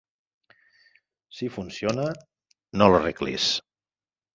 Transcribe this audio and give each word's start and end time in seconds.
Si 1.41 1.51
funciona, 1.59 2.09
no 2.79 2.93
l'arreglis. 2.95 3.51